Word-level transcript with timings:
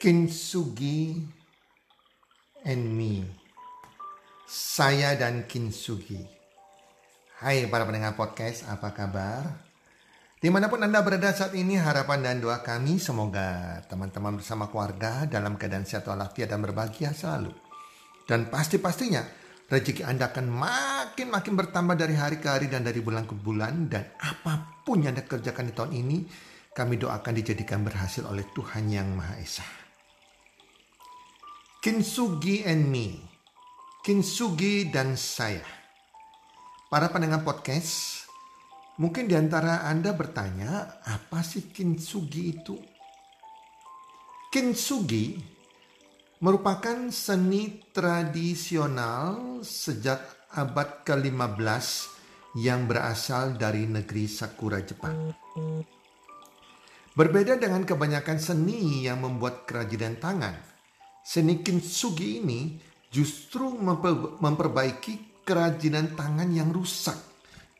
Kintsugi 0.00 1.20
and 2.64 2.96
me. 2.96 3.28
Saya 4.48 5.12
dan 5.20 5.44
Kintsugi. 5.44 6.16
Hai 7.44 7.68
para 7.68 7.84
pendengar 7.84 8.16
podcast, 8.16 8.64
apa 8.72 8.96
kabar? 8.96 9.68
Di 10.40 10.48
mana 10.48 10.72
pun 10.72 10.80
Anda 10.80 11.04
berada 11.04 11.28
saat 11.36 11.52
ini, 11.52 11.76
harapan 11.76 12.24
dan 12.24 12.40
doa 12.40 12.64
kami 12.64 12.96
semoga 12.96 13.84
teman-teman 13.92 14.40
bersama 14.40 14.72
keluarga 14.72 15.28
dalam 15.28 15.60
keadaan 15.60 15.84
sehat 15.84 16.08
walafiat 16.08 16.48
dan 16.48 16.64
berbahagia 16.64 17.12
selalu. 17.12 17.52
Dan 18.24 18.48
pasti-pastinya 18.48 19.28
rezeki 19.68 20.02
Anda 20.02 20.32
akan 20.32 20.48
makin-makin 20.48 21.54
bertambah 21.54 21.94
dari 21.94 22.16
hari 22.16 22.40
ke 22.40 22.48
hari 22.48 22.66
dan 22.72 22.82
dari 22.82 23.04
bulan 23.04 23.28
ke 23.28 23.36
bulan. 23.36 23.86
Dan 23.92 24.16
apa 24.16 24.82
pun 24.82 25.04
yang 25.04 25.12
Anda 25.12 25.28
kerjakan 25.28 25.68
di 25.68 25.72
tahun 25.76 25.92
ini, 25.92 26.18
kami 26.72 26.96
doakan 26.96 27.36
dijadikan 27.36 27.84
berhasil 27.84 28.24
oleh 28.24 28.48
Tuhan 28.56 28.88
Yang 28.88 29.08
Maha 29.12 29.34
Esa. 29.36 29.66
Kinsugi 31.84 32.64
and 32.64 32.88
me. 32.88 33.20
Kinsugi 34.00 34.88
dan 34.88 35.14
saya. 35.20 35.62
Para 36.88 37.12
pendengar 37.12 37.44
podcast, 37.44 38.24
mungkin 38.96 39.28
di 39.28 39.36
antara 39.36 39.84
Anda 39.84 40.16
bertanya, 40.16 41.04
apa 41.04 41.44
sih 41.44 41.68
kintsugi 41.68 42.42
itu? 42.56 42.80
Kintsugi 44.48 45.57
merupakan 46.38 47.10
seni 47.10 47.82
tradisional 47.90 49.58
sejak 49.66 50.48
abad 50.54 51.02
ke-15 51.02 51.86
yang 52.62 52.86
berasal 52.86 53.58
dari 53.58 53.90
negeri 53.90 54.30
Sakura 54.30 54.78
Jepang. 54.78 55.34
Berbeda 57.18 57.58
dengan 57.58 57.82
kebanyakan 57.82 58.38
seni 58.38 59.02
yang 59.10 59.26
membuat 59.26 59.66
kerajinan 59.66 60.22
tangan, 60.22 60.54
seni 61.26 61.58
kintsugi 61.58 62.38
ini 62.38 62.78
justru 63.10 63.74
memperbaiki 64.38 65.42
kerajinan 65.42 66.14
tangan 66.14 66.54
yang 66.54 66.70
rusak 66.70 67.18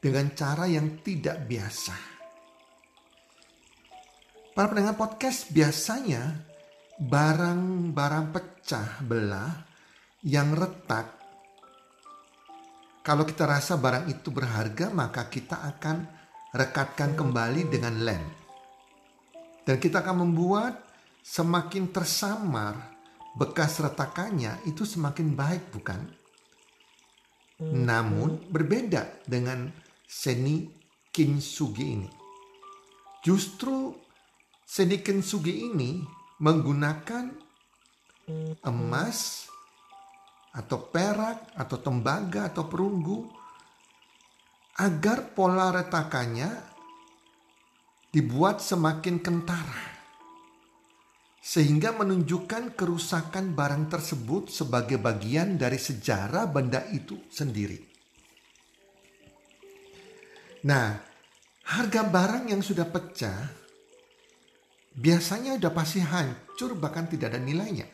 dengan 0.03 0.35
cara 0.35 0.67
yang 0.67 0.99
tidak 1.07 1.47
biasa. 1.47 1.95
Para 4.51 4.67
pendengar 4.75 4.99
podcast 4.99 5.55
biasanya 5.55 6.48
barang-barang 6.99 8.27
pecah 8.35 8.99
belah 9.07 9.55
yang 10.27 10.51
retak 10.51 11.19
kalau 13.09 13.25
kita 13.25 13.49
rasa 13.49 13.81
barang 13.81 14.05
itu 14.13 14.29
berharga 14.29 14.93
maka 14.93 15.33
kita 15.33 15.65
akan 15.65 16.05
rekatkan 16.53 17.17
kembali 17.17 17.65
dengan 17.73 18.05
lem. 18.05 18.21
Dan 19.65 19.81
kita 19.81 20.05
akan 20.05 20.29
membuat 20.29 20.77
semakin 21.25 21.89
tersamar 21.89 22.77
bekas 23.33 23.81
retakannya 23.81 24.61
itu 24.69 24.85
semakin 24.85 25.33
baik 25.33 25.73
bukan? 25.73 26.05
Namun 27.65 28.53
berbeda 28.53 29.25
dengan 29.25 29.73
seni 30.05 30.69
kintsugi 31.09 31.87
ini. 31.89 32.11
Justru 33.25 33.97
seni 34.69 35.01
kintsugi 35.01 35.65
ini 35.65 36.18
menggunakan 36.39 37.35
emas 38.63 39.51
atau 40.55 40.79
perak 40.91 41.55
atau 41.55 41.77
tembaga 41.79 42.51
atau 42.51 42.67
perunggu 42.67 43.27
agar 44.79 45.35
pola 45.35 45.75
retakannya 45.75 46.51
dibuat 48.15 48.63
semakin 48.63 49.19
kentara 49.19 49.99
sehingga 51.49 51.97
menunjukkan 51.97 52.77
kerusakan 52.77 53.57
barang 53.57 53.89
tersebut 53.89 54.53
sebagai 54.53 55.01
bagian 55.01 55.57
dari 55.57 55.81
sejarah 55.81 56.45
benda 56.45 56.85
itu 56.93 57.17
sendiri. 57.33 57.81
Nah, 60.69 60.93
harga 61.73 62.03
barang 62.05 62.53
yang 62.53 62.61
sudah 62.61 62.85
pecah 62.85 63.68
biasanya 64.99 65.55
sudah 65.57 65.73
pasti 65.73 66.03
hancur 66.03 66.75
bahkan 66.75 67.07
tidak 67.07 67.35
ada 67.35 67.41
nilainya. 67.41 67.87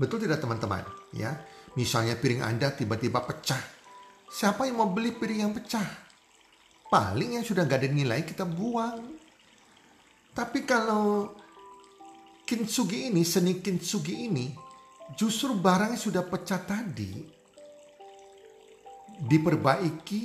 Betul 0.00 0.24
tidak 0.24 0.40
teman-teman? 0.40 0.82
Ya, 1.12 1.36
misalnya 1.76 2.16
piring 2.16 2.40
Anda 2.40 2.72
tiba-tiba 2.72 3.20
pecah. 3.20 3.60
Siapa 4.32 4.64
yang 4.64 4.80
mau 4.80 4.88
beli 4.88 5.12
piring 5.12 5.40
yang 5.44 5.52
pecah? 5.52 5.84
Paling 6.88 7.36
yang 7.36 7.44
sudah 7.44 7.68
gak 7.68 7.84
ada 7.84 7.90
nilai 7.92 8.24
kita 8.24 8.48
buang. 8.48 9.20
Tapi 10.32 10.64
kalau 10.64 11.36
kintsugi 12.48 13.12
ini, 13.12 13.20
seni 13.20 13.60
kintsugi 13.60 14.32
ini, 14.32 14.48
justru 15.12 15.52
barang 15.52 15.92
yang 15.92 16.00
sudah 16.00 16.24
pecah 16.24 16.60
tadi 16.64 17.20
diperbaiki, 19.28 20.24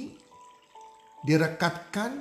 direkatkan 1.27 2.11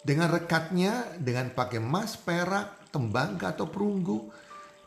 dengan 0.00 0.32
rekatnya 0.32 1.16
dengan 1.20 1.52
pakai 1.52 1.78
emas, 1.78 2.16
perak, 2.16 2.88
tembaga 2.88 3.52
atau 3.52 3.68
perunggu, 3.68 4.32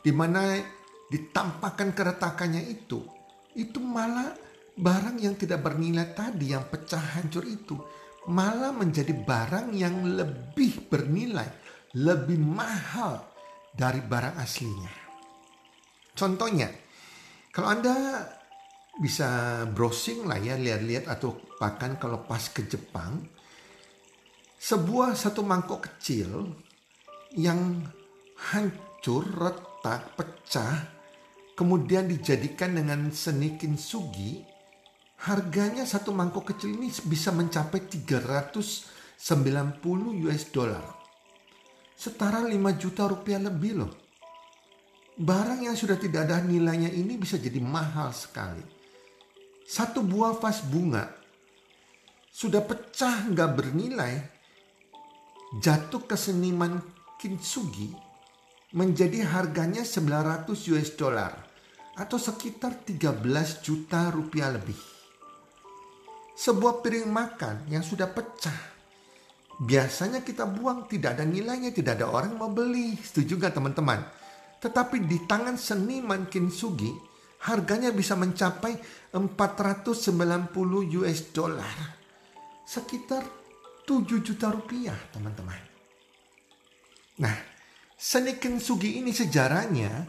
di 0.02 0.10
mana 0.10 0.58
ditampakkan 1.08 1.94
keretakannya 1.94 2.62
itu, 2.66 3.02
itu 3.54 3.78
malah 3.78 4.34
barang 4.74 5.22
yang 5.22 5.38
tidak 5.38 5.62
bernilai 5.62 6.10
tadi 6.12 6.50
yang 6.50 6.66
pecah 6.66 7.14
hancur 7.14 7.46
itu 7.46 7.78
malah 8.26 8.72
menjadi 8.72 9.12
barang 9.12 9.70
yang 9.76 10.02
lebih 10.16 10.88
bernilai, 10.88 11.46
lebih 11.94 12.40
mahal 12.40 13.20
dari 13.70 14.00
barang 14.00 14.34
aslinya. 14.40 14.92
Contohnya, 16.14 16.70
kalau 17.50 17.68
Anda 17.74 17.94
bisa 18.96 19.62
browsing 19.70 20.24
lah 20.24 20.38
ya, 20.38 20.54
lihat-lihat 20.54 21.10
atau 21.10 21.36
bahkan 21.58 21.98
kalau 21.98 22.22
pas 22.24 22.40
ke 22.48 22.64
Jepang, 22.64 23.20
sebuah 24.64 25.12
satu 25.12 25.44
mangkok 25.44 25.92
kecil 25.92 26.48
yang 27.36 27.84
hancur, 28.48 29.28
retak, 29.36 30.16
pecah, 30.16 30.88
kemudian 31.52 32.08
dijadikan 32.08 32.72
dengan 32.72 33.12
seni 33.12 33.60
kintsugi, 33.60 34.40
harganya 35.28 35.84
satu 35.84 36.16
mangkok 36.16 36.56
kecil 36.56 36.80
ini 36.80 36.88
bisa 37.04 37.28
mencapai 37.28 37.84
390 37.92 39.20
US 40.24 40.42
dollar 40.48 40.84
setara 41.92 42.40
5 42.40 42.48
juta 42.80 43.04
rupiah 43.04 43.44
lebih 43.44 43.84
loh. 43.84 43.92
Barang 45.20 45.60
yang 45.60 45.76
sudah 45.76 46.00
tidak 46.00 46.24
ada 46.26 46.40
nilainya 46.40 46.88
ini 46.88 47.20
bisa 47.20 47.36
jadi 47.36 47.60
mahal 47.60 48.16
sekali. 48.16 48.64
Satu 49.68 50.00
buah 50.00 50.40
vas 50.40 50.64
bunga 50.64 51.04
sudah 52.34 52.66
pecah 52.66 53.30
nggak 53.30 53.50
bernilai, 53.54 54.33
jatuh 55.60 56.02
ke 56.02 56.18
seniman 56.18 56.82
kintsugi 57.20 57.94
menjadi 58.74 59.22
harganya 59.22 59.86
900 59.86 60.50
US 60.74 60.98
dollar 60.98 61.30
atau 61.94 62.18
sekitar 62.18 62.82
13 62.82 63.62
juta 63.62 64.10
rupiah 64.10 64.50
lebih. 64.50 64.78
Sebuah 66.34 66.82
piring 66.82 67.06
makan 67.06 67.70
yang 67.70 67.86
sudah 67.86 68.10
pecah 68.10 68.74
biasanya 69.62 70.26
kita 70.26 70.50
buang 70.50 70.90
tidak 70.90 71.14
ada 71.14 71.22
nilainya, 71.22 71.70
tidak 71.70 72.02
ada 72.02 72.10
orang 72.10 72.34
mau 72.34 72.50
beli. 72.50 72.98
Setuju 72.98 73.38
gak 73.38 73.54
teman-teman? 73.54 74.02
Tetapi 74.58 75.06
di 75.06 75.22
tangan 75.22 75.54
seniman 75.54 76.26
kintsugi, 76.26 76.90
harganya 77.46 77.94
bisa 77.94 78.18
mencapai 78.18 78.74
490 79.14 80.98
US 80.98 81.20
dollar. 81.30 81.76
Sekitar 82.66 83.43
7 83.84 84.24
juta 84.24 84.48
rupiah 84.48 84.96
teman-teman. 85.12 85.60
Nah, 87.20 87.36
seni 87.94 88.40
kintsugi 88.40 88.98
ini 88.98 89.12
sejarahnya 89.14 90.08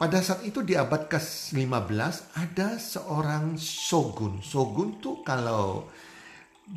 pada 0.00 0.24
saat 0.24 0.48
itu 0.48 0.64
di 0.64 0.72
abad 0.72 1.12
ke-15 1.12 2.16
ada 2.40 2.80
seorang 2.80 3.60
shogun. 3.60 4.40
Shogun 4.40 4.96
tuh 4.96 5.20
kalau 5.20 5.92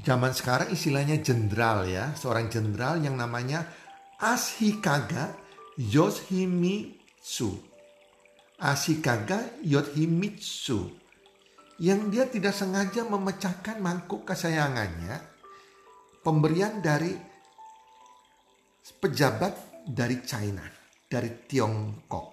zaman 0.03 0.35
sekarang 0.35 0.75
istilahnya 0.75 1.23
jenderal 1.23 1.87
ya, 1.87 2.11
seorang 2.19 2.51
jenderal 2.51 2.99
yang 2.99 3.15
namanya 3.15 3.63
Ashikaga 4.19 5.39
Yoshimitsu. 5.79 7.55
Ashikaga 8.59 9.55
Yoshimitsu. 9.63 10.91
Yang 11.79 11.99
dia 12.11 12.25
tidak 12.27 12.53
sengaja 12.53 13.07
memecahkan 13.07 13.79
mangkuk 13.79 14.27
kesayangannya, 14.27 15.32
pemberian 16.23 16.79
dari 16.79 17.11
pejabat 19.03 19.83
dari 19.83 20.23
China, 20.23 20.63
dari 21.05 21.29
Tiongkok. 21.43 22.31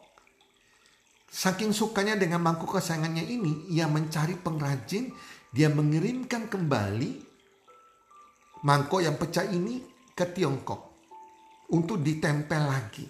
Saking 1.31 1.71
sukanya 1.71 2.19
dengan 2.19 2.43
mangkuk 2.43 2.75
kesayangannya 2.75 3.23
ini, 3.27 3.53
ia 3.71 3.87
mencari 3.87 4.35
pengrajin, 4.35 5.15
dia 5.51 5.71
mengirimkan 5.71 6.47
kembali 6.51 7.11
mangkok 8.67 9.03
yang 9.03 9.15
pecah 9.19 9.47
ini 9.47 9.83
ke 10.15 10.27
Tiongkok 10.31 10.81
untuk 11.71 12.03
ditempel 12.03 12.63
lagi. 12.67 13.07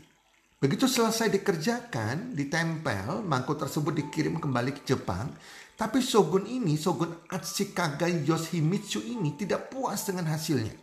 Begitu 0.60 0.84
selesai 0.84 1.32
dikerjakan, 1.32 2.36
ditempel, 2.36 3.24
mangkuk 3.24 3.56
tersebut 3.56 3.96
dikirim 3.96 4.36
kembali 4.36 4.76
ke 4.76 4.84
Jepang. 4.84 5.32
Tapi 5.80 6.04
Shogun 6.04 6.44
ini, 6.44 6.76
Shogun 6.76 7.24
Ashikaga 7.32 8.04
Yoshimitsu 8.04 9.00
ini 9.00 9.32
tidak 9.32 9.72
puas 9.72 10.04
dengan 10.04 10.28
hasilnya. 10.28 10.76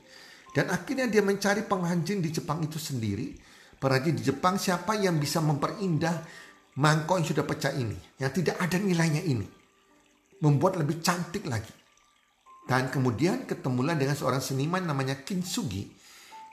Dan 0.49 0.73
akhirnya 0.73 1.05
dia 1.05 1.21
mencari 1.21 1.61
pengrajin 1.69 2.17
di 2.17 2.33
Jepang 2.33 2.65
itu 2.65 2.81
sendiri. 2.81 3.37
Pengrajin 3.77 4.17
di 4.17 4.25
Jepang 4.25 4.57
siapa 4.57 4.97
yang 4.97 5.21
bisa 5.21 5.37
memperindah 5.37 6.25
mangkok 6.81 7.21
yang 7.21 7.29
sudah 7.29 7.45
pecah 7.45 7.77
ini. 7.77 7.93
Yang 8.17 8.41
tidak 8.41 8.57
ada 8.57 8.81
nilainya 8.81 9.21
ini. 9.21 9.45
Membuat 10.41 10.81
lebih 10.81 10.97
cantik 11.05 11.45
lagi. 11.45 11.69
Dan 12.65 12.89
kemudian 12.89 13.45
ketemulah 13.45 13.93
dengan 13.93 14.17
seorang 14.17 14.41
seniman 14.41 14.81
namanya 14.81 15.21
Kintsugi 15.21 15.93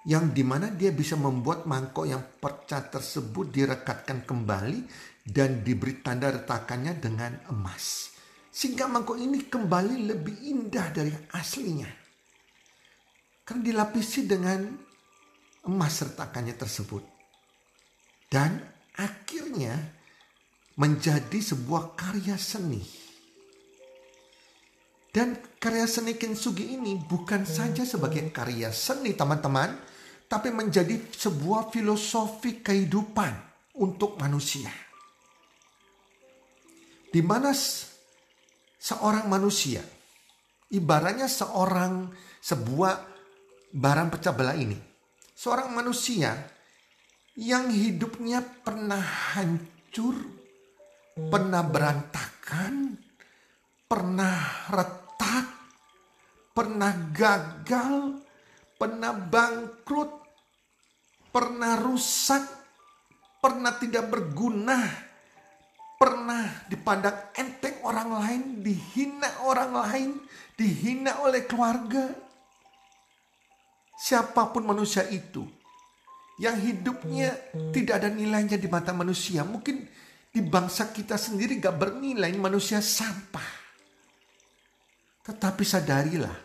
yang 0.05 0.37
di 0.37 0.45
mana 0.45 0.69
dia 0.69 0.93
bisa 0.93 1.17
membuat 1.17 1.65
mangkok 1.65 2.05
yang 2.05 2.21
pecah 2.21 2.93
tersebut 2.93 3.49
direkatkan 3.49 4.29
kembali 4.29 4.85
dan 5.25 5.65
diberi 5.65 6.05
tanda 6.05 6.29
retakannya 6.29 7.01
dengan 7.01 7.41
emas. 7.49 8.14
Sehingga 8.55 8.87
mangkok 8.87 9.19
ini 9.19 9.51
kembali 9.51 10.07
lebih 10.15 10.47
indah 10.47 10.95
dari 10.95 11.11
aslinya. 11.35 11.91
Karena 13.43 13.63
dilapisi 13.67 14.31
dengan 14.31 14.63
emas 15.67 15.95
retakannya 16.07 16.55
tersebut. 16.55 17.03
Dan 18.31 18.63
akhirnya 18.95 19.75
menjadi 20.79 21.39
sebuah 21.43 21.99
karya 21.99 22.39
seni. 22.39 22.83
Dan 25.11 25.35
karya 25.59 25.87
seni 25.91 26.15
Kintsugi 26.15 26.79
ini 26.79 26.95
bukan 26.99 27.43
saja 27.47 27.83
sebagai 27.83 28.31
karya 28.31 28.71
seni 28.71 29.19
teman-teman, 29.19 29.83
tapi 30.31 30.51
menjadi 30.51 30.99
sebuah 31.11 31.75
filosofi 31.75 32.63
kehidupan 32.63 33.35
untuk 33.79 34.19
manusia. 34.19 34.71
Di 37.15 37.23
mana 37.23 37.55
seorang 38.85 39.25
manusia, 39.33 39.81
ibaratnya 40.69 41.25
seorang 41.25 42.13
sebuah 42.45 42.93
barang 43.73 44.09
pecah 44.13 44.37
belah 44.37 44.53
ini, 44.53 44.77
seorang 45.33 45.73
manusia 45.73 46.37
yang 47.41 47.73
hidupnya 47.73 48.45
pernah 48.45 49.01
hancur, 49.33 50.21
pernah 51.17 51.65
berantakan, 51.65 53.01
pernah 53.89 54.69
retak, 54.69 55.49
pernah 56.53 56.93
gagal, 57.09 58.21
pernah 58.77 59.17
bangkrut, 59.17 60.13
pernah 61.33 61.81
rusak, 61.81 62.45
pernah 63.41 63.73
tidak 63.81 64.13
berguna, 64.13 64.85
pernah 65.99 66.67
dipandang 66.69 67.35
enteng 67.35 67.81
orang 67.87 68.11
lain, 68.11 68.43
dihina 68.61 69.31
orang 69.47 69.73
lain, 69.73 70.11
dihina 70.59 71.23
oleh 71.23 71.47
keluarga. 71.47 72.11
Siapa 73.95 74.53
pun 74.53 74.69
manusia 74.69 75.07
itu 75.09 75.47
yang 76.43 76.59
hidupnya 76.59 77.31
tidak 77.71 78.03
ada 78.03 78.11
nilainya 78.11 78.59
di 78.59 78.67
mata 78.67 78.91
manusia, 78.91 79.47
mungkin 79.47 79.87
di 80.35 80.43
bangsa 80.43 80.91
kita 80.91 81.15
sendiri 81.15 81.63
gak 81.63 81.79
bernilai 81.79 82.35
manusia 82.35 82.83
sampah. 82.83 83.63
Tetapi 85.25 85.63
sadarilah 85.63 86.37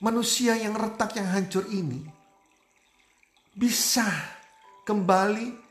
manusia 0.00 0.56
yang 0.56 0.76
retak 0.76 1.16
yang 1.16 1.28
hancur 1.30 1.64
ini 1.72 2.04
bisa 3.56 4.04
kembali 4.84 5.65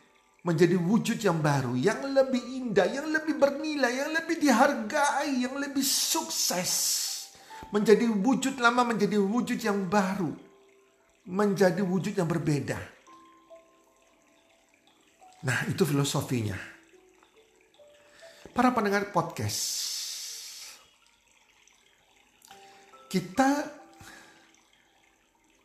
menjadi 0.46 0.78
wujud 0.78 1.18
yang 1.18 1.42
baru, 1.42 1.74
yang 1.74 2.06
lebih 2.14 2.38
indah, 2.38 2.86
yang 2.86 3.10
lebih 3.10 3.34
bernilai, 3.34 3.90
yang 3.98 4.14
lebih 4.14 4.38
dihargai, 4.38 5.42
yang 5.42 5.58
lebih 5.58 5.82
sukses. 5.82 6.72
Menjadi 7.74 8.06
wujud 8.06 8.62
lama 8.62 8.86
menjadi 8.86 9.18
wujud 9.18 9.58
yang 9.58 9.90
baru. 9.90 10.30
Menjadi 11.26 11.82
wujud 11.82 12.14
yang 12.14 12.30
berbeda. 12.30 12.78
Nah 15.50 15.66
itu 15.66 15.82
filosofinya. 15.82 16.54
Para 18.54 18.70
pendengar 18.70 19.10
podcast. 19.10 19.82
Kita 23.10 23.66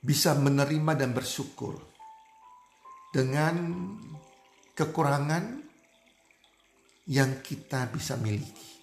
bisa 0.01 0.33
menerima 0.41 0.97
dan 0.97 1.13
bersyukur 1.13 1.77
dengan 3.13 3.55
kekurangan 4.81 5.61
yang 7.13 7.45
kita 7.45 7.93
bisa 7.93 8.17
miliki. 8.17 8.81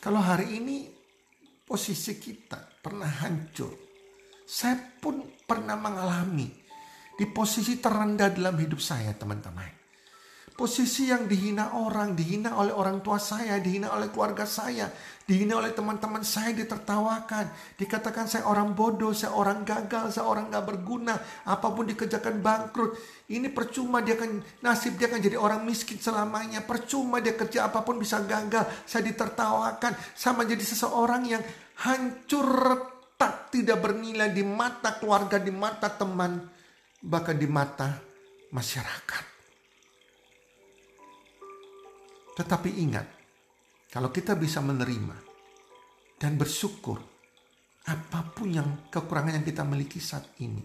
Kalau 0.00 0.24
hari 0.24 0.56
ini 0.56 0.88
posisi 1.68 2.16
kita 2.16 2.80
pernah 2.80 3.10
hancur, 3.20 3.76
saya 4.48 4.80
pun 4.96 5.20
pernah 5.44 5.76
mengalami 5.76 6.48
di 7.20 7.26
posisi 7.28 7.76
terendah 7.76 8.32
dalam 8.32 8.56
hidup 8.56 8.80
saya, 8.80 9.12
teman-teman. 9.12 9.77
Posisi 10.58 11.06
yang 11.06 11.30
dihina 11.30 11.78
orang, 11.78 12.18
dihina 12.18 12.58
oleh 12.58 12.74
orang 12.74 12.98
tua 12.98 13.14
saya, 13.22 13.62
dihina 13.62 13.94
oleh 13.94 14.10
keluarga 14.10 14.42
saya, 14.42 14.90
dihina 15.22 15.54
oleh 15.54 15.70
teman-teman 15.70 16.26
saya, 16.26 16.50
ditertawakan. 16.50 17.78
Dikatakan 17.78 18.26
saya 18.26 18.42
orang 18.42 18.74
bodoh, 18.74 19.14
saya 19.14 19.38
orang 19.38 19.62
gagal, 19.62 20.18
saya 20.18 20.26
orang 20.26 20.50
gak 20.50 20.66
berguna. 20.66 21.14
Apa 21.46 21.70
pun 21.70 21.86
dikerjakan 21.86 22.42
bangkrut. 22.42 22.98
Ini 23.30 23.54
percuma 23.54 24.02
dia 24.02 24.18
akan, 24.18 24.42
nasib 24.58 24.98
dia 24.98 25.06
akan 25.06 25.22
jadi 25.22 25.38
orang 25.38 25.62
miskin 25.62 26.02
selamanya. 26.02 26.66
Percuma 26.66 27.22
dia 27.22 27.38
kerja 27.38 27.70
apa 27.70 27.86
pun 27.86 28.02
bisa 28.02 28.18
gagal. 28.26 28.66
Saya 28.82 29.06
ditertawakan. 29.06 29.94
Saya 30.18 30.34
menjadi 30.34 30.74
seseorang 30.74 31.22
yang 31.38 31.42
hancur 31.86 32.50
retak, 32.50 33.54
tidak 33.54 33.78
bernilai 33.78 34.34
di 34.34 34.42
mata 34.42 34.98
keluarga, 34.98 35.38
di 35.38 35.54
mata 35.54 35.86
teman, 35.86 36.50
bahkan 36.98 37.38
di 37.38 37.46
mata 37.46 37.94
masyarakat. 38.50 39.37
Tetapi 42.38 42.70
ingat, 42.78 43.06
kalau 43.90 44.14
kita 44.14 44.38
bisa 44.38 44.62
menerima 44.62 45.16
dan 46.22 46.38
bersyukur 46.38 47.02
apa 47.88 48.20
pun 48.30 48.52
yang 48.52 48.86
kekurangan 48.92 49.42
yang 49.42 49.46
kita 49.48 49.66
miliki 49.66 49.98
saat 49.98 50.38
ini. 50.44 50.62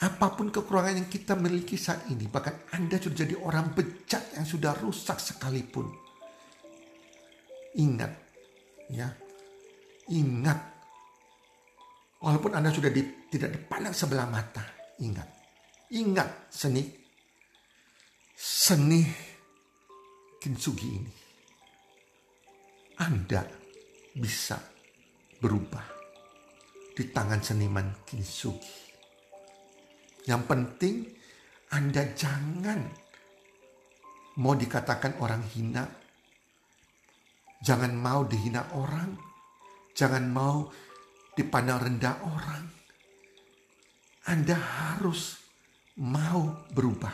Apa 0.00 0.32
pun 0.32 0.48
kekurangan 0.48 0.96
yang 0.96 1.08
kita 1.12 1.36
miliki 1.36 1.76
saat 1.76 2.08
ini, 2.08 2.24
bahkan 2.24 2.56
Anda 2.72 2.96
sudah 2.96 3.20
jadi 3.20 3.36
orang 3.36 3.76
bejat 3.76 4.32
yang 4.32 4.48
sudah 4.48 4.72
rusak 4.80 5.20
sekalipun. 5.20 5.92
Ingat, 7.76 8.12
ya, 8.88 9.12
ingat. 10.08 10.56
Walaupun 12.16 12.56
Anda 12.56 12.72
sudah 12.72 12.88
di, 12.88 13.28
tidak 13.28 13.60
dipandang 13.60 13.92
sebelah 13.92 14.24
mata, 14.24 14.64
ingat. 15.04 15.28
Ingat 15.92 16.48
seni, 16.48 16.80
seni 18.40 19.29
kintsugi 20.40 20.88
ini. 20.88 21.12
Anda 22.96 23.44
bisa 24.16 24.56
berubah 25.36 25.84
di 26.96 27.04
tangan 27.12 27.44
seniman 27.44 28.04
kintsugi. 28.08 28.88
Yang 30.24 30.42
penting 30.48 30.96
Anda 31.76 32.12
jangan 32.16 32.80
mau 34.40 34.56
dikatakan 34.56 35.20
orang 35.20 35.44
hina. 35.52 35.84
Jangan 37.60 37.92
mau 37.92 38.24
dihina 38.24 38.72
orang. 38.72 39.12
Jangan 39.92 40.24
mau 40.32 40.72
dipandang 41.36 41.84
rendah 41.84 42.16
orang. 42.24 42.64
Anda 44.28 44.56
harus 44.56 45.36
mau 46.00 46.68
berubah 46.72 47.12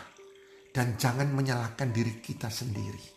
dan 0.71 1.01
jangan 1.01 1.33
menyalahkan 1.33 1.89
diri 1.89 2.21
kita 2.21 2.53
sendiri. 2.53 3.16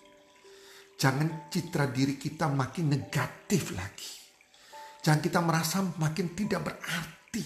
Jangan 0.99 1.47
citra 1.47 1.87
diri 1.87 2.19
kita 2.19 2.51
makin 2.51 2.91
negatif 2.91 3.71
lagi. 3.71 4.11
Jangan 4.99 5.23
kita 5.23 5.39
merasa 5.39 5.79
makin 5.95 6.35
tidak 6.35 6.59
berarti. 6.59 7.39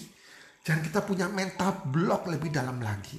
Jangan 0.58 0.82
kita 0.82 1.00
punya 1.06 1.30
mental 1.30 1.86
block 1.86 2.26
lebih 2.26 2.50
dalam 2.50 2.82
lagi. 2.82 3.14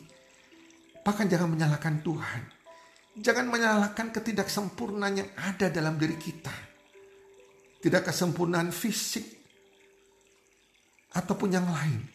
Bahkan 1.00 1.32
jangan 1.32 1.56
menyalahkan 1.56 2.04
Tuhan. 2.04 2.42
Jangan 3.16 3.48
menyalahkan 3.48 4.12
ketidaksempurnaan 4.12 5.16
yang 5.24 5.32
ada 5.40 5.72
dalam 5.72 5.96
diri 5.96 6.20
kita. 6.20 6.52
Tidak 7.80 8.04
kesempurnaan 8.04 8.76
fisik 8.76 9.24
ataupun 11.16 11.48
yang 11.48 11.64
lain. 11.64 12.12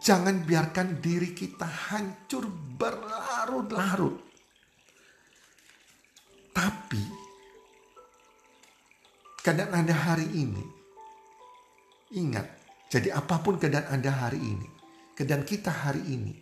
Jangan 0.00 0.48
biarkan 0.48 0.96
diri 1.04 1.36
kita 1.36 1.92
hancur 1.92 2.48
berlarut-larut 2.48 4.29
tapi 6.60 7.00
kadang 9.40 9.72
ada 9.72 9.96
hari 9.96 10.28
ini 10.36 10.80
Ingat, 12.10 12.42
jadi 12.90 13.14
apa 13.14 13.38
pun 13.38 13.54
keadaan 13.54 13.86
Anda 13.86 14.10
hari 14.10 14.42
ini, 14.42 14.66
keadaan 15.14 15.46
kita 15.46 15.70
hari 15.70 16.02
ini, 16.10 16.34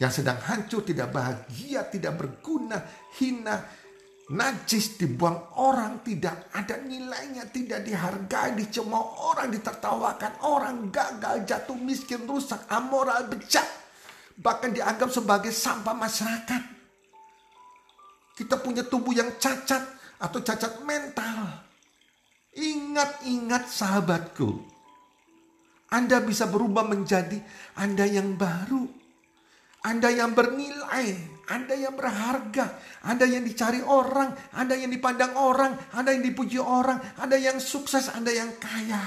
yang 0.00 0.08
sedang 0.08 0.40
hancur, 0.40 0.80
tidak 0.88 1.12
bahagia, 1.12 1.84
tidak 1.92 2.16
berguna, 2.16 2.80
hina, 3.20 3.60
najis, 4.32 4.96
dibuang 4.96 5.52
orang, 5.60 6.00
tidak 6.00 6.48
ada 6.56 6.80
nilainya, 6.80 7.44
tidak 7.52 7.84
dihargai, 7.84 8.56
dicemooh 8.56 9.36
orang, 9.36 9.52
ditertawakan 9.52 10.32
orang, 10.48 10.88
gagal, 10.88 11.44
jatuh 11.44 11.76
miskin, 11.76 12.24
rusak, 12.24 12.64
amoral, 12.72 13.28
bejat, 13.28 13.68
bahkan 14.40 14.72
dianggap 14.72 15.12
sebagai 15.12 15.52
sampah 15.52 15.92
masyarakat. 15.92 16.71
Kita 18.32 18.56
punya 18.60 18.84
tubuh 18.84 19.12
yang 19.12 19.36
cacat 19.36 19.82
atau 20.18 20.38
cacat 20.40 20.80
mental. 20.84 21.68
Ingat-ingat 22.52 23.64
sahabatku, 23.68 24.72
anda 25.92 26.24
bisa 26.24 26.48
berubah 26.48 26.88
menjadi 26.88 27.36
Anda 27.76 28.08
yang 28.08 28.40
baru. 28.40 28.88
Anda 29.84 30.08
yang 30.08 30.32
bernilai, 30.32 31.20
Anda 31.52 31.74
yang 31.76 31.92
berharga, 31.92 32.80
Anda 33.04 33.28
yang 33.28 33.44
dicari 33.44 33.84
orang, 33.84 34.32
Anda 34.56 34.78
yang 34.78 34.88
dipandang 34.88 35.36
orang, 35.36 35.76
Anda 35.92 36.16
yang 36.16 36.24
dipuji 36.24 36.56
orang, 36.56 36.96
Anda 37.20 37.36
yang 37.36 37.60
sukses, 37.60 38.08
Anda 38.08 38.32
yang 38.32 38.56
kaya. 38.56 39.04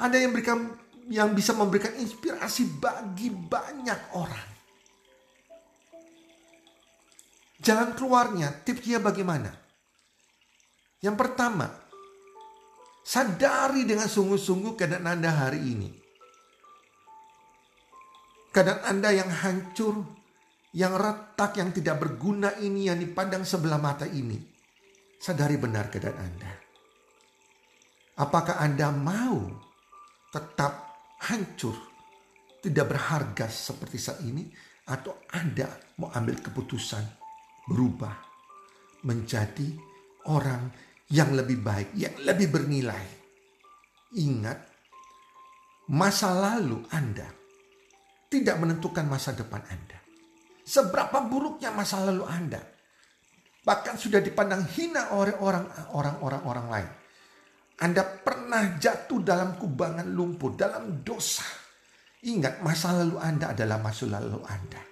Anda 0.00 0.16
yang 0.16 0.32
berikan 0.32 0.72
yang 1.10 1.34
bisa 1.36 1.52
memberikan 1.52 1.92
inspirasi 2.00 2.80
bagi 2.80 3.28
banyak 3.28 4.16
orang. 4.16 4.49
Jalan 7.60 7.92
keluarnya, 7.92 8.64
tipsnya 8.64 9.04
bagaimana? 9.04 9.52
Yang 11.04 11.16
pertama, 11.16 11.68
Sadari 13.00 13.88
dengan 13.88 14.06
sungguh-sungguh 14.06 14.76
keadaan 14.76 15.08
Anda 15.08 15.34
hari 15.34 15.60
ini. 15.60 15.90
Keadaan 18.54 18.82
Anda 18.86 19.10
yang 19.10 19.30
hancur, 19.30 20.04
yang 20.76 20.94
retak, 20.94 21.58
yang 21.58 21.74
tidak 21.74 21.98
berguna 21.98 22.54
ini, 22.60 22.86
yang 22.86 23.02
dipandang 23.02 23.42
sebelah 23.42 23.82
mata 23.82 24.06
ini. 24.06 24.38
Sadari 25.18 25.58
benar 25.58 25.90
keadaan 25.90 26.18
Anda. 26.22 26.52
Apakah 28.20 28.60
Anda 28.62 28.92
mau 28.94 29.48
tetap 30.30 30.94
hancur, 31.26 31.74
tidak 32.62 32.94
berharga 32.94 33.48
seperti 33.50 33.96
saat 33.98 34.20
ini, 34.22 34.46
atau 34.86 35.24
Anda 35.34 35.66
mau 35.98 36.14
ambil 36.14 36.38
keputusan 36.38 37.19
berubah 37.70 38.18
menjadi 39.06 39.70
orang 40.26 40.66
yang 41.14 41.30
lebih 41.30 41.62
baik, 41.62 41.94
yang 41.94 42.18
lebih 42.18 42.50
bernilai. 42.50 43.06
Ingat, 44.18 44.58
masa 45.94 46.34
lalu 46.34 46.82
Anda 46.90 47.30
tidak 48.26 48.58
menentukan 48.58 49.06
masa 49.06 49.30
depan 49.38 49.62
Anda. 49.70 49.98
Seberapa 50.66 51.22
buruknya 51.26 51.70
masa 51.70 52.02
lalu 52.02 52.26
Anda, 52.26 52.62
bahkan 53.62 53.94
sudah 53.94 54.18
dipandang 54.18 54.66
hina 54.70 55.14
oleh 55.14 55.34
orang-orang 55.38 56.42
orang 56.42 56.66
lain. 56.70 56.90
Anda 57.80 58.04
pernah 58.04 58.76
jatuh 58.76 59.24
dalam 59.24 59.56
kubangan 59.56 60.04
lumpur, 60.10 60.52
dalam 60.54 61.00
dosa. 61.00 61.46
Ingat, 62.22 62.60
masa 62.60 62.92
lalu 62.92 63.16
Anda 63.16 63.56
adalah 63.56 63.80
masa 63.80 64.04
lalu 64.04 64.38
Anda. 64.44 64.82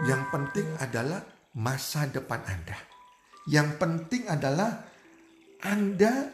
Yang 0.00 0.22
penting 0.32 0.68
adalah 0.80 1.20
masa 1.52 2.08
depan 2.08 2.40
Anda. 2.48 2.78
Yang 3.44 3.68
penting 3.76 4.24
adalah 4.24 4.88
Anda 5.60 6.32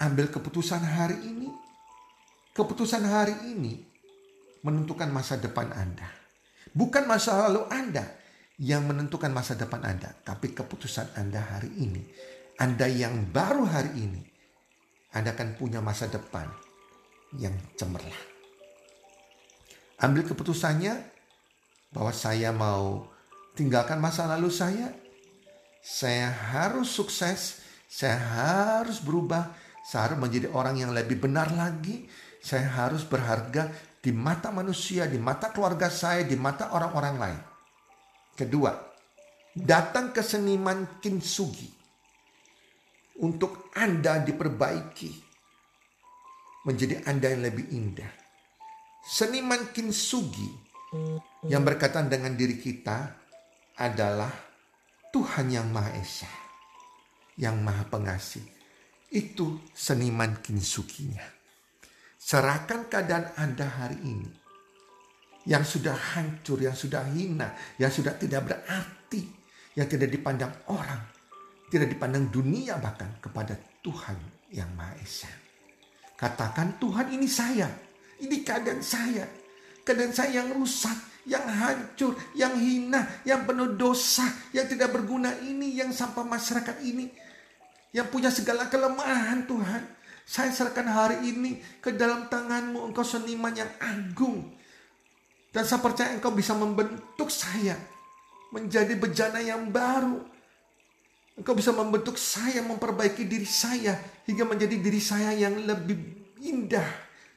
ambil 0.00 0.32
keputusan 0.32 0.80
hari 0.80 1.28
ini. 1.28 1.52
Keputusan 2.56 3.04
hari 3.04 3.36
ini 3.52 3.84
menentukan 4.64 5.12
masa 5.12 5.36
depan 5.36 5.68
Anda. 5.76 6.08
Bukan 6.72 7.04
masa 7.04 7.36
lalu 7.46 7.68
Anda 7.68 8.16
yang 8.56 8.88
menentukan 8.88 9.30
masa 9.30 9.52
depan 9.54 9.84
Anda, 9.84 10.16
tapi 10.24 10.56
keputusan 10.56 11.20
Anda 11.20 11.44
hari 11.44 11.70
ini. 11.76 12.02
Anda 12.58 12.88
yang 12.88 13.28
baru 13.30 13.68
hari 13.68 13.92
ini, 13.94 14.22
Anda 15.14 15.36
akan 15.36 15.54
punya 15.54 15.78
masa 15.84 16.10
depan 16.10 16.48
yang 17.38 17.54
cemerlang. 17.78 18.26
Ambil 20.02 20.26
keputusannya 20.26 21.17
bahwa 21.88 22.12
saya 22.12 22.52
mau 22.52 23.08
tinggalkan 23.56 23.98
masa 23.98 24.28
lalu 24.28 24.52
saya, 24.52 24.92
saya 25.80 26.28
harus 26.28 26.92
sukses, 26.92 27.64
saya 27.88 28.20
harus 28.20 29.00
berubah, 29.00 29.50
saya 29.88 30.12
harus 30.12 30.18
menjadi 30.20 30.52
orang 30.52 30.76
yang 30.76 30.92
lebih 30.92 31.16
benar 31.16 31.48
lagi, 31.56 32.04
saya 32.44 32.68
harus 32.68 33.08
berharga 33.08 33.72
di 33.98 34.12
mata 34.12 34.52
manusia, 34.52 35.08
di 35.08 35.18
mata 35.18 35.50
keluarga 35.50 35.88
saya, 35.88 36.22
di 36.22 36.36
mata 36.36 36.70
orang-orang 36.76 37.14
lain. 37.18 37.40
Kedua, 38.36 38.70
datang 39.56 40.14
ke 40.14 40.22
seniman 40.22 41.02
kintsugi 41.02 41.66
untuk 43.18 43.74
Anda 43.74 44.22
diperbaiki 44.22 45.10
menjadi 46.68 47.02
Anda 47.08 47.34
yang 47.34 47.42
lebih 47.48 47.66
indah. 47.74 48.12
Seniman 49.08 49.72
kintsugi 49.72 50.67
yang 51.44 51.62
berkaitan 51.64 52.08
dengan 52.08 52.32
diri 52.32 52.56
kita 52.56 53.12
adalah 53.78 54.32
Tuhan 55.12 55.52
yang 55.52 55.68
Maha 55.68 55.92
Esa, 55.96 56.30
yang 57.36 57.60
Maha 57.60 57.84
Pengasih. 57.88 58.44
Itu 59.08 59.64
seniman 59.72 60.36
kinsukinya. 60.44 61.24
Serahkan 62.20 62.92
keadaan 62.92 63.32
Anda 63.40 63.64
hari 63.64 63.96
ini. 64.04 64.30
Yang 65.48 65.80
sudah 65.80 65.96
hancur, 65.96 66.60
yang 66.60 66.76
sudah 66.76 67.08
hina, 67.08 67.56
yang 67.80 67.88
sudah 67.88 68.12
tidak 68.20 68.44
berarti. 68.44 69.24
Yang 69.72 69.96
tidak 69.96 70.12
dipandang 70.12 70.52
orang. 70.68 71.00
Tidak 71.72 71.88
dipandang 71.88 72.28
dunia 72.28 72.76
bahkan 72.76 73.16
kepada 73.16 73.56
Tuhan 73.80 74.16
yang 74.52 74.68
Maha 74.76 74.92
Esa. 75.00 75.32
Katakan 76.20 76.76
Tuhan 76.76 77.08
ini 77.16 77.24
saya. 77.24 77.72
Ini 78.20 78.44
keadaan 78.44 78.84
saya. 78.84 79.24
Keadaan 79.88 80.12
saya 80.12 80.44
yang 80.44 80.52
rusak 80.52 81.08
yang 81.28 81.44
hancur, 81.44 82.16
yang 82.32 82.56
hina, 82.56 83.04
yang 83.22 83.44
penuh 83.44 83.76
dosa, 83.76 84.24
yang 84.56 84.64
tidak 84.64 84.96
berguna 84.96 85.36
ini, 85.44 85.76
yang 85.76 85.92
sampah 85.92 86.24
masyarakat 86.24 86.80
ini, 86.80 87.12
yang 87.92 88.08
punya 88.08 88.32
segala 88.32 88.72
kelemahan 88.72 89.44
Tuhan. 89.44 89.84
Saya 90.28 90.52
serahkan 90.52 90.88
hari 90.88 91.28
ini 91.28 91.60
ke 91.84 91.92
dalam 91.92 92.32
tanganmu, 92.32 92.80
engkau 92.88 93.04
seniman 93.04 93.52
yang 93.52 93.68
agung. 93.80 94.56
Dan 95.52 95.64
saya 95.64 95.80
percaya 95.84 96.12
engkau 96.16 96.32
bisa 96.32 96.56
membentuk 96.56 97.28
saya 97.28 97.76
menjadi 98.52 98.96
bejana 98.96 99.40
yang 99.40 99.68
baru. 99.68 100.24
Engkau 101.36 101.54
bisa 101.56 101.72
membentuk 101.72 102.16
saya, 102.16 102.64
memperbaiki 102.64 103.24
diri 103.28 103.48
saya 103.48 103.96
hingga 104.24 104.44
menjadi 104.48 104.76
diri 104.80 105.00
saya 105.00 105.32
yang 105.32 105.64
lebih 105.64 105.96
indah, 106.44 106.88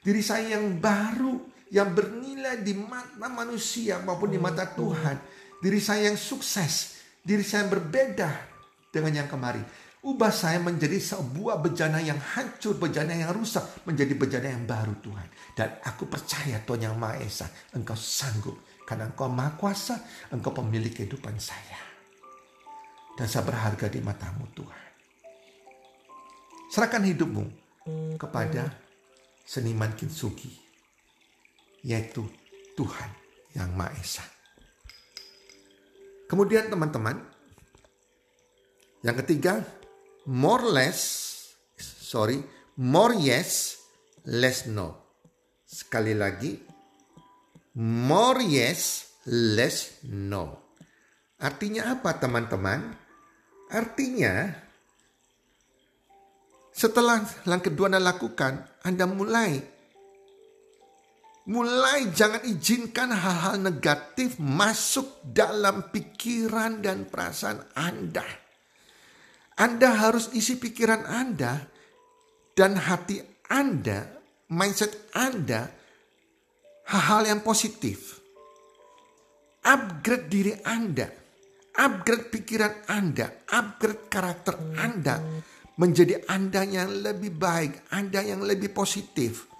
diri 0.03 0.19
saya 0.19 0.59
yang 0.59 0.79
baru, 0.79 1.50
yang 1.71 1.95
bernilai 1.95 2.59
di 2.59 2.75
mata 2.75 3.31
manusia 3.31 4.03
maupun 4.03 4.35
di 4.35 4.37
mata 4.37 4.67
Tuhan. 4.67 5.17
Diri 5.63 5.79
saya 5.79 6.11
yang 6.11 6.19
sukses, 6.19 6.99
diri 7.23 7.41
saya 7.47 7.65
yang 7.65 7.71
berbeda 7.79 8.29
dengan 8.91 9.23
yang 9.23 9.29
kemarin. 9.31 9.63
Ubah 10.01 10.33
saya 10.33 10.57
menjadi 10.57 10.97
sebuah 10.97 11.61
bejana 11.61 12.01
yang 12.01 12.17
hancur, 12.17 12.75
bejana 12.75 13.13
yang 13.13 13.31
rusak, 13.31 13.85
menjadi 13.85 14.17
bejana 14.17 14.49
yang 14.49 14.65
baru 14.65 14.97
Tuhan. 14.99 15.27
Dan 15.53 15.77
aku 15.85 16.09
percaya 16.09 16.57
Tuhan 16.65 16.89
yang 16.89 16.97
Maha 16.97 17.21
Esa, 17.21 17.45
Engkau 17.77 17.93
sanggup. 17.93 18.57
Karena 18.81 19.13
Engkau 19.13 19.29
Maha 19.29 19.53
Kuasa, 19.55 20.01
Engkau 20.33 20.57
pemilik 20.57 20.89
kehidupan 20.89 21.37
saya. 21.37 21.79
Dan 23.13 23.29
saya 23.29 23.45
berharga 23.45 23.85
di 23.93 24.01
matamu 24.01 24.49
Tuhan. 24.57 24.89
Serahkan 26.73 27.05
hidupmu 27.05 27.45
kepada 28.17 28.73
seniman 29.45 29.93
kintsugi 29.93 30.60
yaitu 31.85 32.25
Tuhan 32.77 33.09
yang 33.57 33.73
Maha 33.75 33.91
Esa. 33.99 34.25
Kemudian 36.29 36.71
teman-teman, 36.71 37.19
yang 39.03 39.17
ketiga, 39.19 39.59
more 40.29 40.63
less, 40.63 40.99
sorry, 41.75 42.39
more 42.79 43.11
yes, 43.19 43.81
less 44.23 44.63
no. 44.69 45.19
Sekali 45.67 46.15
lagi, 46.15 46.55
more 47.81 48.39
yes, 48.45 49.11
less 49.27 49.99
no. 50.07 50.71
Artinya 51.41 51.97
apa 51.97 52.15
teman-teman? 52.15 52.95
Artinya 53.71 54.55
setelah 56.71 57.27
langkah 57.43 57.67
kedua 57.67 57.91
Anda 57.91 57.99
lakukan, 57.99 58.53
Anda 58.87 59.05
mulai 59.09 59.80
Mulai 61.49 62.13
jangan 62.13 62.45
izinkan 62.45 63.09
hal-hal 63.09 63.57
negatif 63.57 64.37
masuk 64.37 65.25
dalam 65.25 65.89
pikiran 65.89 66.85
dan 66.85 67.09
perasaan 67.09 67.65
Anda. 67.73 68.21
Anda 69.57 69.89
harus 70.05 70.29
isi 70.37 70.61
pikiran 70.61 71.01
Anda 71.09 71.65
dan 72.53 72.77
hati 72.77 73.25
Anda, 73.49 74.05
mindset 74.53 74.93
Anda 75.17 75.65
hal-hal 76.93 77.33
yang 77.33 77.41
positif. 77.41 78.21
Upgrade 79.65 80.29
diri 80.29 80.53
Anda, 80.61 81.09
upgrade 81.77 82.29
pikiran 82.29 82.85
Anda, 82.85 83.49
upgrade 83.49 84.09
karakter 84.13 84.57
Anda 84.77 85.21
menjadi 85.77 86.21
Anda 86.29 86.61
yang 86.69 87.01
lebih 87.01 87.33
baik, 87.33 87.89
Anda 87.89 88.21
yang 88.21 88.45
lebih 88.45 88.73
positif. 88.73 89.50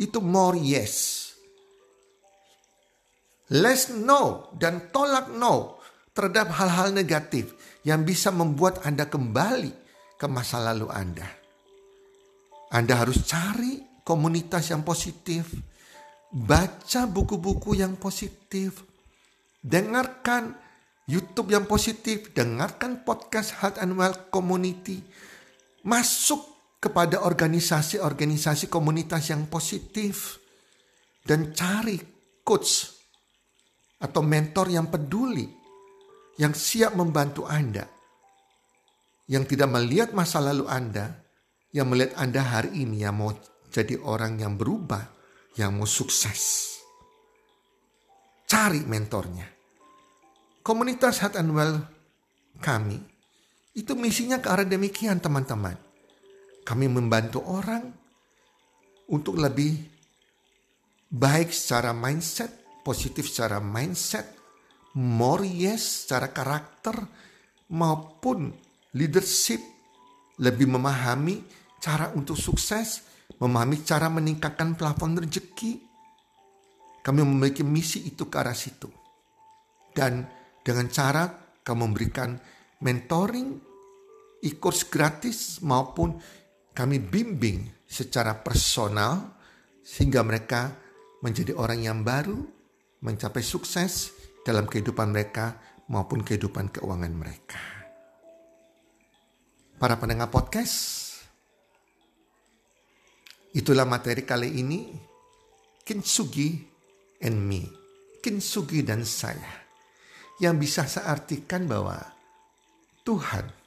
Itu 0.00 0.18
more 0.18 0.58
yes. 0.58 1.22
Less 3.52 3.92
no 3.92 4.50
dan 4.56 4.88
tolak 4.90 5.30
no 5.30 5.78
terhadap 6.16 6.50
hal-hal 6.54 6.94
negatif 6.96 7.52
yang 7.84 8.02
bisa 8.02 8.32
membuat 8.32 8.82
Anda 8.82 9.06
kembali 9.06 9.70
ke 10.16 10.26
masa 10.26 10.62
lalu 10.62 10.88
Anda. 10.88 11.28
Anda 12.72 12.94
harus 13.04 13.22
cari 13.28 14.02
komunitas 14.02 14.72
yang 14.72 14.82
positif, 14.82 15.52
baca 16.32 17.06
buku-buku 17.06 17.78
yang 17.78 17.94
positif, 18.00 18.82
dengarkan 19.62 20.56
YouTube 21.04 21.52
yang 21.52 21.68
positif, 21.68 22.32
dengarkan 22.32 23.04
podcast 23.04 23.60
Health 23.60 23.78
and 23.78 23.94
Wealth 23.94 24.32
Community, 24.32 25.04
masuk 25.84 26.53
kepada 26.84 27.24
organisasi-organisasi 27.24 28.68
komunitas 28.68 29.32
yang 29.32 29.48
positif, 29.48 30.36
dan 31.24 31.56
cari 31.56 31.96
coach 32.44 32.84
atau 34.04 34.20
mentor 34.20 34.68
yang 34.68 34.92
peduli, 34.92 35.48
yang 36.36 36.52
siap 36.52 36.92
membantu 36.92 37.48
Anda, 37.48 37.88
yang 39.32 39.48
tidak 39.48 39.72
melihat 39.72 40.12
masa 40.12 40.44
lalu 40.44 40.68
Anda, 40.68 41.24
yang 41.72 41.88
melihat 41.88 42.20
Anda 42.20 42.44
hari 42.44 42.84
ini 42.84 43.00
yang 43.00 43.16
mau 43.16 43.32
jadi 43.72 43.96
orang 44.04 44.36
yang 44.36 44.60
berubah, 44.60 45.08
yang 45.56 45.80
mau 45.80 45.88
sukses. 45.88 46.76
Cari 48.44 48.84
mentornya. 48.84 49.48
Komunitas 50.60 51.24
Heart 51.24 51.40
and 51.40 51.50
Well 51.56 51.74
kami, 52.60 53.00
itu 53.72 53.96
misinya 53.96 54.38
ke 54.38 54.52
arah 54.52 54.68
demikian 54.68 55.18
teman-teman. 55.18 55.83
Kami 56.64 56.88
membantu 56.88 57.44
orang 57.44 57.84
untuk 59.12 59.36
lebih 59.36 59.76
baik 61.12 61.52
secara 61.52 61.92
mindset, 61.92 62.80
positif 62.80 63.28
secara 63.28 63.60
mindset, 63.60 64.24
more 64.96 65.44
yes 65.44 66.08
secara 66.08 66.32
karakter, 66.32 66.96
maupun 67.70 68.48
leadership, 68.96 69.60
lebih 70.40 70.72
memahami 70.72 71.44
cara 71.78 72.10
untuk 72.16 72.40
sukses, 72.40 73.04
memahami 73.38 73.84
cara 73.84 74.08
meningkatkan 74.08 74.74
plafon 74.74 75.20
rezeki. 75.20 75.84
Kami 77.04 77.20
memiliki 77.20 77.60
misi 77.60 78.08
itu 78.08 78.24
ke 78.32 78.36
arah 78.40 78.56
situ. 78.56 78.88
Dan 79.92 80.24
dengan 80.64 80.88
cara 80.88 81.28
kami 81.60 81.78
memberikan 81.84 82.32
mentoring, 82.80 83.60
e-course 84.40 84.88
gratis 84.88 85.60
maupun 85.60 86.16
kami 86.74 86.98
bimbing 86.98 87.86
secara 87.86 88.34
personal 88.42 89.38
sehingga 89.80 90.26
mereka 90.26 90.74
menjadi 91.22 91.54
orang 91.54 91.80
yang 91.86 92.02
baru, 92.02 92.36
mencapai 93.00 93.40
sukses 93.40 94.12
dalam 94.42 94.66
kehidupan 94.66 95.14
mereka 95.14 95.56
maupun 95.88 96.26
kehidupan 96.26 96.74
keuangan 96.74 97.14
mereka. 97.14 97.62
Para 99.78 99.96
pendengar 99.96 100.28
podcast, 100.34 101.16
itulah 103.54 103.86
materi 103.86 104.26
kali 104.26 104.58
ini. 104.58 104.80
Kinsugi 105.84 106.64
and 107.20 107.44
me. 107.44 107.68
Kinsugi 108.24 108.80
dan 108.80 109.04
saya. 109.04 109.68
Yang 110.40 110.54
bisa 110.64 110.82
saya 110.88 111.12
artikan 111.12 111.68
bahwa 111.68 112.00
Tuhan 113.04 113.63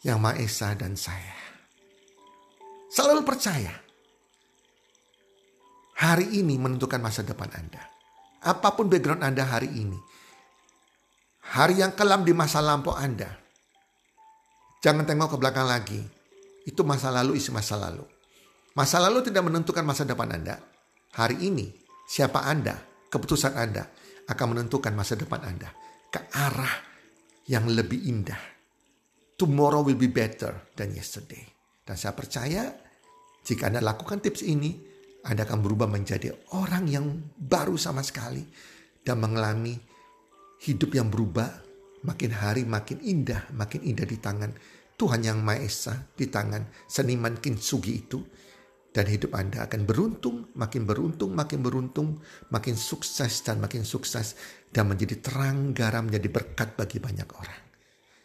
yang 0.00 0.20
Maha 0.20 0.40
Esa 0.40 0.72
dan 0.76 0.96
saya. 0.96 1.36
Selalu 2.90 3.22
percaya 3.22 3.70
hari 6.00 6.40
ini 6.40 6.56
menentukan 6.56 6.98
masa 6.98 7.22
depan 7.22 7.52
Anda. 7.52 7.84
Apa 8.40 8.72
pun 8.72 8.88
background 8.88 9.20
Anda 9.20 9.44
hari 9.44 9.68
ini. 9.68 10.00
Hari 11.50 11.84
yang 11.84 11.92
kelam 11.92 12.24
di 12.24 12.32
masa 12.32 12.64
lampau 12.64 12.96
Anda. 12.96 13.28
Jangan 14.80 15.04
tengok 15.04 15.36
ke 15.36 15.36
belakang 15.36 15.68
lagi. 15.68 16.00
Itu 16.64 16.82
masa 16.88 17.12
lalu 17.12 17.36
isi 17.36 17.52
masa 17.52 17.76
lalu. 17.76 18.04
Masa 18.72 18.96
lalu 19.02 19.20
tidak 19.28 19.44
menentukan 19.44 19.84
masa 19.84 20.08
depan 20.08 20.30
Anda. 20.32 20.56
Hari 21.12 21.36
ini 21.42 21.68
siapa 22.08 22.46
Anda, 22.48 22.80
keputusan 23.12 23.52
Anda 23.58 23.84
akan 24.30 24.46
menentukan 24.56 24.94
masa 24.94 25.18
depan 25.18 25.42
Anda 25.42 25.68
ke 26.08 26.20
arah 26.32 26.74
yang 27.50 27.68
lebih 27.68 27.98
indah. 28.08 28.59
Tomorrow 29.40 29.88
will 29.88 29.96
be 29.96 30.12
better 30.12 30.68
than 30.76 30.92
yesterday. 30.92 31.40
Dan 31.80 31.96
saya 31.96 32.12
percaya 32.12 32.68
jika 33.40 33.72
Anda 33.72 33.80
lakukan 33.80 34.20
tips 34.20 34.44
ini, 34.44 34.90
anda 35.20 35.44
akan 35.44 35.60
berubah 35.60 35.84
menjadi 35.84 36.32
orang 36.56 36.88
yang 36.88 37.04
baru 37.36 37.76
sama 37.76 38.00
sekali 38.00 38.40
dan 39.04 39.20
mengalami 39.20 39.76
hidup 40.64 40.96
yang 40.96 41.12
berubah 41.12 41.48
makin 42.08 42.32
hari 42.32 42.64
makin 42.64 43.04
indah, 43.04 43.52
makin 43.52 43.84
indah 43.84 44.08
di 44.08 44.16
tangan 44.16 44.52
Tuhan 44.96 45.20
yang 45.24 45.40
Maha 45.40 45.64
Esa, 45.64 45.96
di 46.12 46.28
tangan 46.28 46.88
seniman 46.88 47.40
Kintsugi 47.40 47.94
itu. 47.96 48.20
Dan 48.90 49.06
hidup 49.06 49.38
Anda 49.38 49.70
akan 49.70 49.86
beruntung, 49.86 50.50
makin 50.58 50.82
beruntung, 50.82 51.30
makin 51.30 51.62
beruntung, 51.62 52.18
makin 52.50 52.74
sukses 52.74 53.46
dan 53.46 53.62
makin 53.62 53.86
sukses. 53.86 54.34
Dan 54.66 54.90
menjadi 54.90 55.22
terang 55.22 55.70
garam, 55.70 56.10
menjadi 56.10 56.26
berkat 56.26 56.74
bagi 56.74 56.98
banyak 56.98 57.28
orang. 57.30 57.69